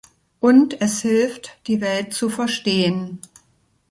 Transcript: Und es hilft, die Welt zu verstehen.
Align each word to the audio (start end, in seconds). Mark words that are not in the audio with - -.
Und 0.39 0.81
es 0.81 1.03
hilft, 1.03 1.59
die 1.67 1.79
Welt 1.79 2.11
zu 2.11 2.29
verstehen. 2.31 3.19